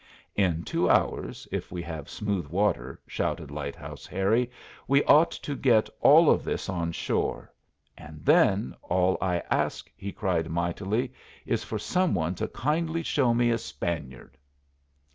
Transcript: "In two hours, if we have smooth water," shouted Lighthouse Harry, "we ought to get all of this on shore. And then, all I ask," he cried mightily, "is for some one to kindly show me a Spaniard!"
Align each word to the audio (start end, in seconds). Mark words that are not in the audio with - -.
"In 0.33 0.63
two 0.63 0.89
hours, 0.89 1.47
if 1.51 1.71
we 1.71 1.83
have 1.83 2.09
smooth 2.09 2.47
water," 2.47 2.99
shouted 3.05 3.51
Lighthouse 3.51 4.07
Harry, 4.07 4.49
"we 4.87 5.03
ought 5.03 5.29
to 5.29 5.55
get 5.55 5.91
all 5.99 6.27
of 6.31 6.43
this 6.43 6.69
on 6.69 6.91
shore. 6.91 7.53
And 7.95 8.25
then, 8.25 8.73
all 8.81 9.15
I 9.21 9.43
ask," 9.51 9.91
he 9.95 10.11
cried 10.11 10.49
mightily, 10.49 11.13
"is 11.45 11.63
for 11.63 11.77
some 11.77 12.15
one 12.15 12.33
to 12.41 12.47
kindly 12.47 13.03
show 13.03 13.35
me 13.35 13.51
a 13.51 13.59
Spaniard!" 13.59 14.37